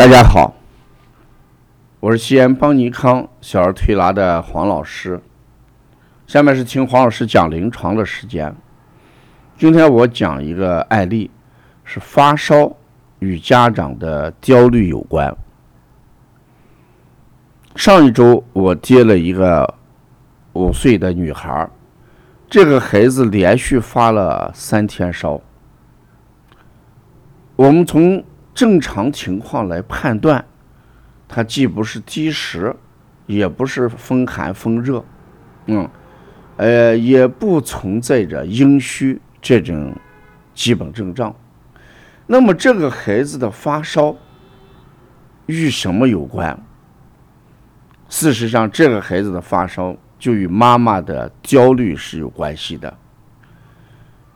[0.00, 0.54] 大家好，
[2.00, 5.20] 我是西安邦尼康小儿推拿的黄老师。
[6.26, 8.56] 下面是听黄老师讲临床的时间。
[9.58, 11.30] 今天我讲一个案例，
[11.84, 12.74] 是发烧
[13.18, 15.36] 与家长的焦虑有关。
[17.76, 19.74] 上一周我接了一个
[20.54, 21.68] 五岁的女孩，
[22.48, 25.38] 这个孩子连续发了三天烧。
[27.56, 30.44] 我们从正常情况来判断，
[31.28, 32.74] 它既不是积食，
[33.26, 35.04] 也不是风寒风热，
[35.66, 35.88] 嗯，
[36.56, 39.96] 呃，也不存在着阴虚这种
[40.54, 41.34] 基本症状。
[42.26, 44.14] 那么这个孩子的发烧
[45.46, 46.60] 与什么有关？
[48.08, 52.98] 事实上，这个孩子的发烧就与妈妈的焦虑是有关系的，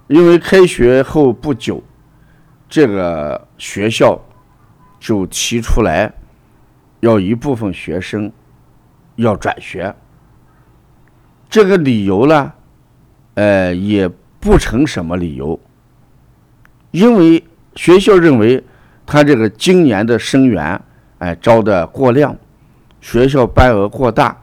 [0.07, 1.83] 因为开学后不久。
[2.75, 4.21] 这个学校
[4.99, 6.13] 就提出来，
[6.99, 8.33] 要一部分学生
[9.15, 9.95] 要转学。
[11.49, 12.53] 这个理由呢，
[13.35, 14.09] 呃，也
[14.41, 15.61] 不成什么理由，
[16.91, 17.45] 因为
[17.77, 18.65] 学校认为
[19.07, 20.83] 他这个今年的生源
[21.19, 22.37] 哎招的过量，
[23.01, 24.37] 学校班额过大，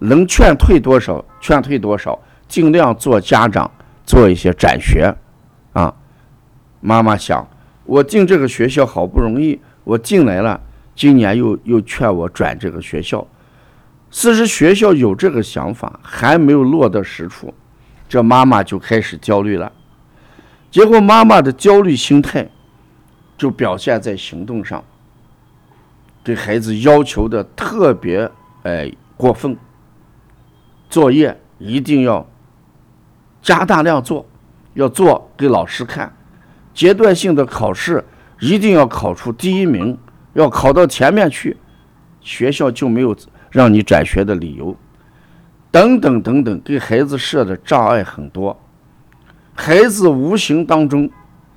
[0.00, 2.18] 能劝退多少劝退多少，
[2.48, 3.70] 尽量做家长
[4.04, 5.14] 做一些转学
[5.72, 5.94] 啊。
[6.80, 7.46] 妈妈想。
[7.90, 10.60] 我进这个学校好不容易，我进来了，
[10.94, 13.26] 今年又又劝我转这个学校。
[14.12, 17.52] 事实学校有这个想法，还没有落到实处，
[18.08, 19.72] 这妈妈就开始焦虑了。
[20.70, 22.48] 结果妈妈的焦虑心态
[23.36, 24.84] 就表现在行动上，
[26.22, 28.30] 对孩子要求的特别
[28.62, 29.56] 哎过分，
[30.88, 32.24] 作业一定要
[33.42, 34.24] 加大量做，
[34.74, 36.14] 要做给老师看。
[36.80, 38.02] 阶段性的考试
[38.38, 39.98] 一定要考出第一名，
[40.32, 41.54] 要考到前面去，
[42.22, 43.14] 学校就没有
[43.50, 44.74] 让你转学的理由。
[45.70, 48.58] 等等等等，给孩子设的障碍很多，
[49.52, 51.10] 孩子无形当中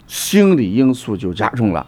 [0.08, 1.88] 心理因素就加重了，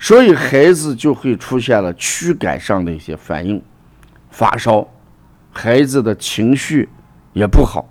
[0.00, 3.62] 所以孩子就会出现了躯干上的一些反应，
[4.30, 4.84] 发烧，
[5.52, 6.88] 孩子的情绪
[7.32, 7.88] 也不好，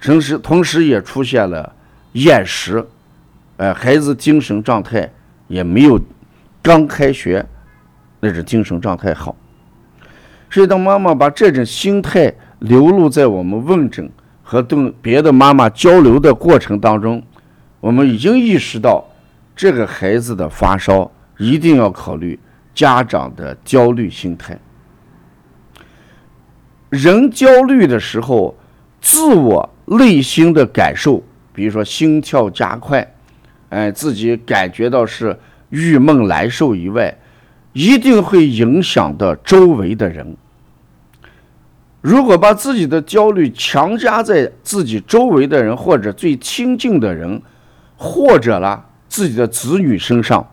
[0.00, 1.74] 同时同时也出现了
[2.12, 2.82] 厌食。
[3.56, 5.10] 呃，孩子精神状态
[5.48, 5.98] 也没有
[6.62, 7.44] 刚开学
[8.20, 9.34] 那种精神状态好，
[10.50, 14.10] 所以当妈妈把这种心态流露在我们问诊
[14.42, 17.22] 和跟别的妈妈交流的过程当中，
[17.80, 19.04] 我们已经意识到
[19.54, 22.38] 这个孩子的发烧一定要考虑
[22.74, 24.58] 家长的焦虑心态。
[26.90, 28.54] 人焦虑的时候，
[29.00, 31.22] 自我内心的感受，
[31.54, 33.06] 比如说心跳加快。
[33.68, 35.36] 哎，自己感觉到是
[35.70, 37.16] 郁闷难受以外，
[37.72, 40.36] 一定会影响到周围的人。
[42.00, 47.42] 如果把自己的焦虑强加在自己周围的人或者最亲近的人，
[47.96, 50.48] 或者呢自己的子女身上，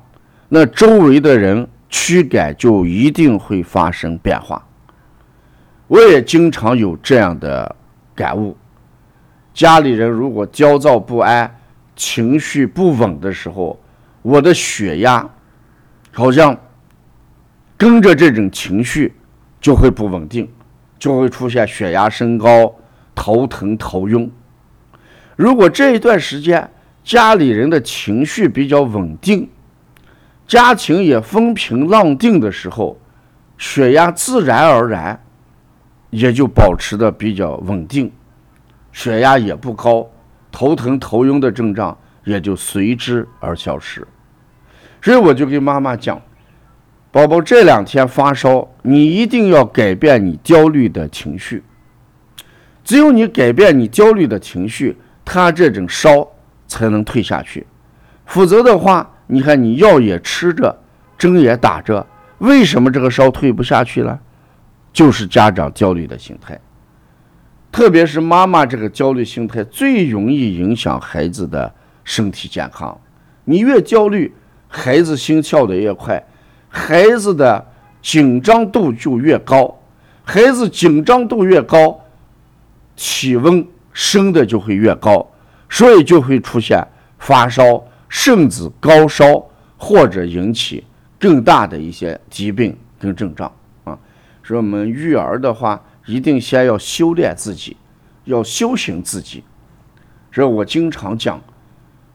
[0.50, 4.66] 那周围的人驱赶就一定会发生变化。
[5.88, 7.76] 我也经常有这样的
[8.16, 8.58] 感悟：
[9.54, 11.56] 家里人如果焦躁不安。
[11.96, 13.80] 情绪不稳的时候，
[14.22, 15.30] 我的血压
[16.12, 16.58] 好像
[17.78, 19.16] 跟着这种情绪
[19.60, 20.50] 就会不稳定，
[20.98, 22.76] 就会出现血压升高、
[23.14, 24.32] 头疼、头晕。
[25.36, 26.70] 如果这一段时间
[27.04, 29.50] 家里人的情绪比较稳定，
[30.48, 33.00] 家庭也风平浪静的时候，
[33.58, 35.24] 血压自然而然
[36.10, 38.12] 也就保持的比较稳定，
[38.92, 40.10] 血压也不高。
[40.54, 44.08] 头疼、头晕的症状也就随之而消失，
[45.02, 46.22] 所以我就跟妈妈讲
[47.12, 51.64] ：“宝宝这两天发烧，你一定要改变你焦虑的情绪。
[52.84, 56.28] 只有你改变你焦虑的情绪，他这种烧
[56.68, 57.66] 才能退下去。
[58.28, 60.78] 否则的话，你看你药也吃着，
[61.18, 62.06] 针也打着，
[62.38, 64.20] 为什么这个烧退不下去了？
[64.94, 66.60] 就是家长焦虑的心态。”
[67.74, 71.74] 特别是妈妈这个焦虑心态最容易影响孩子的
[72.04, 72.96] 身体健康。
[73.46, 74.32] 你越焦虑，
[74.68, 76.24] 孩子心跳的越快，
[76.70, 77.66] 孩子的
[78.00, 79.76] 紧张度就越高。
[80.24, 82.00] 孩子紧张度越高，
[82.96, 85.28] 体温升的就会越高，
[85.68, 86.80] 所以就会出现
[87.18, 89.44] 发烧，甚至高烧，
[89.78, 90.84] 或者引起
[91.20, 93.52] 更大的一些疾病跟症状
[93.84, 93.98] 啊。
[94.44, 95.84] 所以我们育儿的话。
[96.06, 97.78] 一定先要修炼自己，
[98.26, 99.44] 要修行自己。
[100.32, 101.42] 这我经常讲，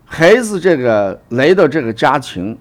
[0.05, 2.59] 孩子这个来到这个家庭，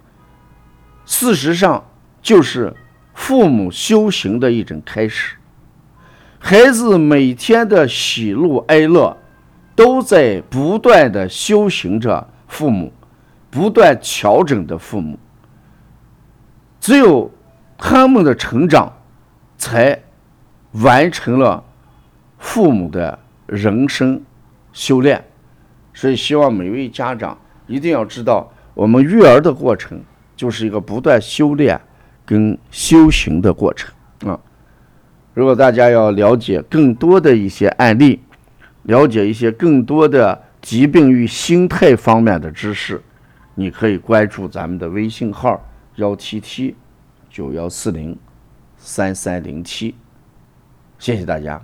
[1.06, 1.84] 事实上
[2.22, 2.76] 就是
[3.14, 5.36] 父母修行的一种开始。
[6.40, 9.18] 孩子每天的喜怒哀乐，
[9.76, 12.94] 都在不断的修行着父母，
[13.50, 15.18] 不断调整的父母。
[16.80, 17.32] 只有
[17.78, 18.94] 他们的成长，
[19.58, 20.04] 才
[20.82, 21.64] 完成了
[22.38, 24.22] 父母的人生
[24.74, 25.24] 修炼。
[25.94, 30.00] 所以，希望每位家长一定要知道，我们育儿的过程
[30.36, 31.80] 就是一个不断修炼
[32.26, 33.92] 跟修行的过程
[34.26, 34.40] 啊。
[35.34, 38.20] 如果大家要了解更多的一些案例，
[38.84, 43.02] 了解一些更多的疾病与心态方面的知识，
[43.56, 45.60] 你可以关注咱们的微信号
[45.96, 46.76] 幺七七
[47.30, 48.18] 九幺四零
[48.78, 49.96] 三三零七，
[51.00, 51.62] 谢谢大家。